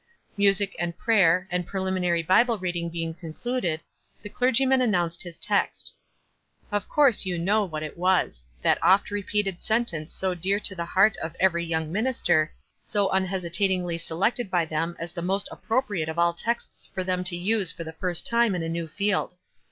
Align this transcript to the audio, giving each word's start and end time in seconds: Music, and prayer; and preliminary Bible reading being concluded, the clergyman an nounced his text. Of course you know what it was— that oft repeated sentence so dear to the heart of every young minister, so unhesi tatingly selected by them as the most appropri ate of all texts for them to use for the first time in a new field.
Music, 0.35 0.75
and 0.79 0.97
prayer; 0.97 1.47
and 1.51 1.67
preliminary 1.67 2.23
Bible 2.23 2.57
reading 2.57 2.89
being 2.89 3.13
concluded, 3.13 3.81
the 4.23 4.29
clergyman 4.29 4.81
an 4.81 4.91
nounced 4.91 5.21
his 5.21 5.37
text. 5.37 5.93
Of 6.71 6.89
course 6.89 7.23
you 7.27 7.37
know 7.37 7.65
what 7.65 7.83
it 7.83 7.95
was— 7.99 8.43
that 8.63 8.81
oft 8.83 9.11
repeated 9.11 9.61
sentence 9.61 10.11
so 10.15 10.33
dear 10.33 10.59
to 10.59 10.73
the 10.73 10.85
heart 10.85 11.17
of 11.17 11.35
every 11.39 11.63
young 11.65 11.91
minister, 11.91 12.51
so 12.81 13.09
unhesi 13.09 13.51
tatingly 13.51 13.99
selected 13.99 14.49
by 14.49 14.65
them 14.65 14.95
as 14.97 15.11
the 15.13 15.21
most 15.21 15.47
appropri 15.51 16.01
ate 16.01 16.09
of 16.09 16.17
all 16.17 16.33
texts 16.33 16.87
for 16.91 17.03
them 17.03 17.23
to 17.25 17.35
use 17.37 17.71
for 17.71 17.83
the 17.83 17.93
first 17.93 18.25
time 18.25 18.55
in 18.55 18.63
a 18.63 18.69
new 18.69 18.87
field. 18.87 19.35